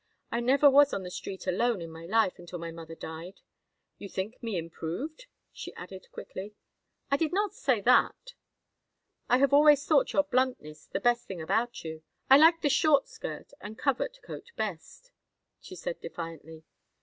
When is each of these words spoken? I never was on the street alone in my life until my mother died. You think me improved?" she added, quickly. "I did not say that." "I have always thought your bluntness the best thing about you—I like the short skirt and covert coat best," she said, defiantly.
I 0.31 0.39
never 0.39 0.67
was 0.67 0.95
on 0.95 1.03
the 1.03 1.11
street 1.11 1.45
alone 1.45 1.79
in 1.79 1.91
my 1.91 2.07
life 2.07 2.39
until 2.39 2.57
my 2.57 2.71
mother 2.71 2.95
died. 2.95 3.39
You 3.99 4.09
think 4.09 4.41
me 4.41 4.57
improved?" 4.57 5.27
she 5.53 5.75
added, 5.75 6.07
quickly. 6.11 6.55
"I 7.11 7.17
did 7.17 7.31
not 7.31 7.53
say 7.53 7.81
that." 7.81 8.33
"I 9.29 9.37
have 9.37 9.53
always 9.53 9.85
thought 9.85 10.11
your 10.13 10.23
bluntness 10.23 10.87
the 10.87 10.99
best 10.99 11.27
thing 11.27 11.39
about 11.39 11.83
you—I 11.83 12.37
like 12.37 12.63
the 12.63 12.67
short 12.69 13.09
skirt 13.09 13.51
and 13.61 13.77
covert 13.77 14.17
coat 14.23 14.49
best," 14.55 15.11
she 15.59 15.75
said, 15.75 16.01
defiantly. 16.01 16.63